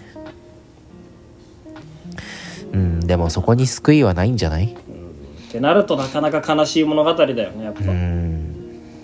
[2.74, 4.74] うんでもそこに救いはないんじゃない？
[4.74, 8.54] ってなるとなかなか悲しい物語だよねやっぱ、うん。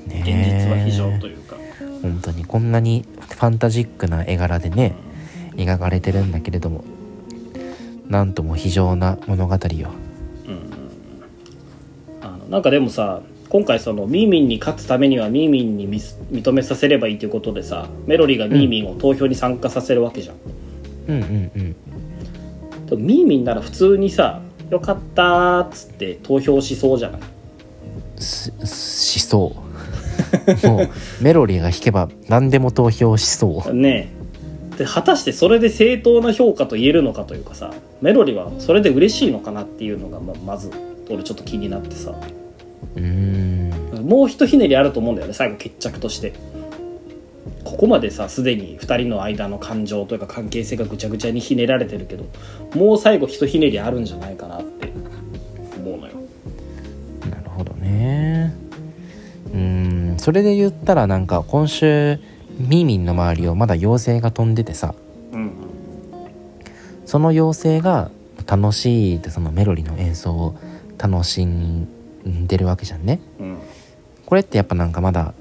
[0.07, 1.55] ね現実は非常というか、
[2.03, 4.93] 本当にこんなにファンタジックな絵柄でね
[5.55, 6.83] 描かれてるんだけれども
[8.07, 9.89] なんとも非常な物語よ。
[12.21, 20.35] あのなんかでもさ今回そのミーミンに勝つためにはミーミンに認めさせればいいということでさメロリーがミーミンを投票に参加させるわけじゃん、
[21.07, 21.61] うんうんうん。
[21.61, 21.75] でも
[22.91, 27.21] ミーミンなら普通にさ「よかった」っつって投票しそうじゃない？
[28.17, 29.53] すしそ
[30.63, 30.67] う。
[30.67, 30.89] もう
[31.21, 33.73] メロリーが弾けば何でも投票しそう。
[33.73, 34.09] ね
[34.73, 34.77] え。
[34.77, 37.71] で果たしてそれで正当な評価と言えるのかというかさ
[38.01, 40.69] メロリーはそれで嬉しいのかなっていうのがままず
[41.09, 42.13] 俺ちょっと気になってさ。
[42.95, 43.71] うーん。
[44.05, 46.33] もうひとひねりあると思うんだよね最後決着として
[47.63, 52.25] ここまでさすでに2人の間の感情というか関係性がぐちゃぐちゃにひねられてるけど
[52.75, 54.85] もう最後ひとひねりあるんじゃないかなって。
[55.85, 56.13] 思うのよ。
[57.29, 58.53] なるほどね。
[59.53, 60.15] うん。
[60.17, 62.19] それで言ったらなんか今週
[62.57, 64.95] ミーミンの周りをまだ妖精が飛んでてさ。
[65.31, 65.51] うん。
[67.05, 68.09] その妖精が
[68.47, 70.55] 楽しいってそのメロディの演奏を
[70.97, 71.87] 楽しん
[72.47, 73.21] でるわけじゃんね。
[73.39, 73.57] うん。
[74.25, 75.33] これってやっぱなんかまだ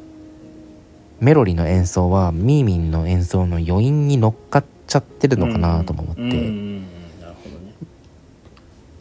[1.25, 6.87] メロディの演奏はミーミンの演奏の余韻に乗っかっちゃってるのかなとも思って、うんうんうん。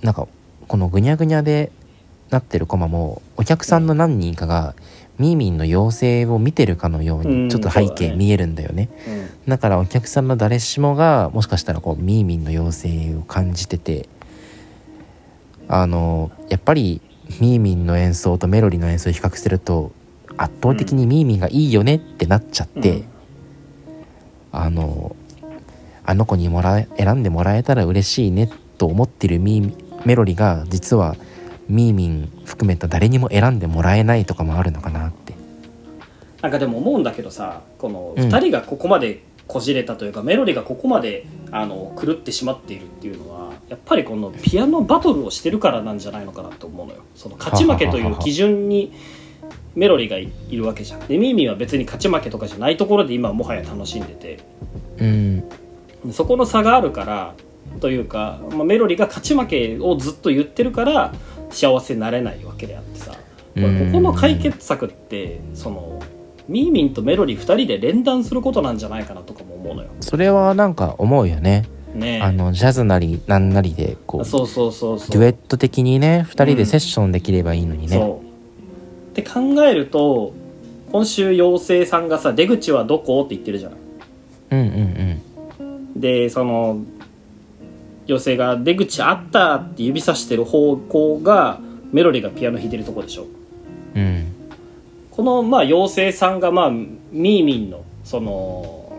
[0.02, 0.30] なんか
[0.70, 1.70] このぐにゃぐにゃで
[2.30, 4.74] なってるコマもお客さんの何人かが
[5.20, 7.48] ミーミンの妖精を見てるかのよううん。
[7.48, 9.50] にちょっと背景見えるんだよね、うん。
[9.50, 14.08] だからお客さんの誰しもがもしかしたらこうミーミンの妖精を感じてて
[15.68, 17.02] あのやっぱり
[17.42, 19.92] ミーミンの演奏とメロディの演奏を比較すると
[20.38, 23.06] 圧倒的にミーミンがいいよねってなっちゃって、うん。
[24.52, 25.16] あの
[26.06, 31.16] あの子にもらえ選んでもらえたら嬉しいねと思ってるミーメロディが実は
[31.70, 35.34] ミーミン含めた誰にも選んでもらえないとかもあるのかなって。
[36.42, 38.30] なんかでも思うんだけどさこのうん。
[38.30, 47.02] 2人がここまでこじれたというか、メロディがここまであの狂ってしまっているっていうのはやっぱりこのピアノバトルをしてるからなんじゃないのかなと思うのよ。
[47.16, 48.94] その勝ち負けという基準に
[49.76, 54.40] メロディがいいるわけじゃんでミーミーは別に勝ち負けとかじゃないところで今はもはや楽しんでて
[55.00, 55.44] うん
[56.12, 57.34] そこの差があるから
[57.80, 61.14] というか、まあ、メロディが勝ち負けをずっと言ってるから
[61.50, 63.20] 幸せになれないわけであってさこ
[63.60, 66.02] れここの解決策ってその
[66.48, 69.90] ミーミンとメロディ2人で連弾することなんじゃないかなとかも思うのよ。
[70.02, 71.64] それはなんか思うよね。
[71.94, 75.10] ねえあのジャズなりなんなりでこうそうそうそうそう。
[75.12, 77.96] デュエット的にね2人でセッションできればいいのにね。
[77.96, 78.23] そう
[79.14, 80.34] って考えると
[80.92, 83.80] 今週妖精さんがさ「出口はどこ?」って言ってるじゃない。
[84.52, 85.22] うんうん
[85.96, 86.80] でその
[88.08, 91.60] 妖精が「出口あった!」って指さしてる方向が
[91.92, 93.26] メロディがピアノ弾いてるとこでしょ。
[93.96, 94.26] うんうん
[95.12, 98.98] このまあ妖精さんがまあミーミンのその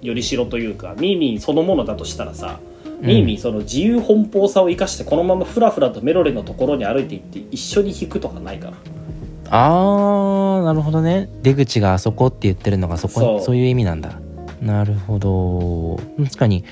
[0.00, 2.58] よりしろというかミーミンそのものだとしたらさ、
[3.02, 8.76] ミーミンその自由奔放さを生かしてこのままフラフラとメロディのところに歩いていって一緒に弾くとかないかな
[9.50, 11.28] あーなるほどね。
[11.42, 13.42] 出口があそこって言ってるのがそこそう。
[13.42, 14.20] そういう意味なんだ。
[14.62, 15.96] なるほど。
[16.24, 16.64] 確かに。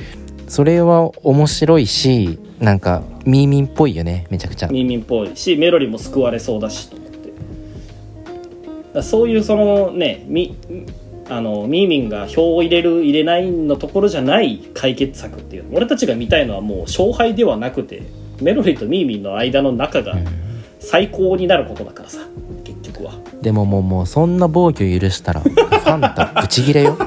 [0.47, 4.27] それは面白いしなんかミーミンっぽいよね。
[4.31, 4.69] めちゃくちゃ。
[4.69, 7.11] ミーミンっぽいしメロディも救われそうだしと思っ
[8.95, 9.03] て。
[9.03, 10.57] そういうそのねミ
[11.29, 15.65] あのミーミンが票を入れる入れないのところじゃない解決策っていう。
[15.69, 18.05] の俺たちが見たいのはもう勝敗ではなくて
[18.41, 20.15] メロディとミーミンの間の仲が
[20.79, 22.21] 最高になることだからさ。
[22.21, 22.48] 結局は
[23.43, 26.99] でももうもうそんな暴挙許したらファンタブチギレよ。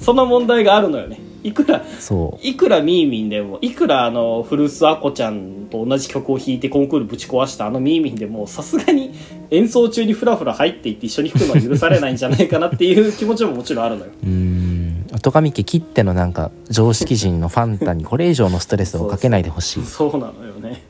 [0.00, 1.20] その問題があるのよね。
[1.42, 9.12] いくらそいくらミーミンでもいくらあの古巣アコちゃんと同じ曲を弾いてコンクールぶち壊したあのミーミンでもさすがに
[9.50, 14.12] 演奏中にフラフラ入っていって一緒に弾くのは許されないんじゃないかなっていう気持ちももちろんあるのよ。
[14.24, 15.06] うん。
[15.12, 19.84] 音神家きってのなんか常識人のファンタにこれ以上のストレスをかけないでほしい。
[19.84, 20.84] そうなのよね。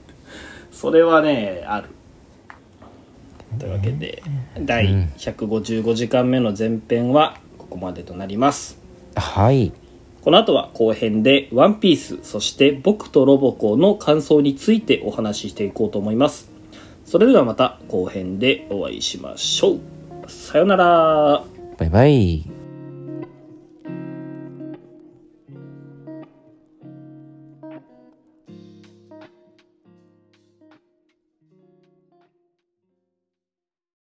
[0.71, 1.89] それはねある
[3.59, 4.23] というわけで
[4.61, 4.87] 第
[5.17, 8.79] 155時間目の前編はここまでとなります。
[9.15, 9.73] はい。
[10.23, 16.51] この後は後編で「ワンピースそして「僕とロボコ」の感想についてお話ししていこうと思います。
[17.05, 19.81] それではまた後編でお会いしましょう。
[20.29, 21.45] さよなら。
[21.77, 22.52] バイバイ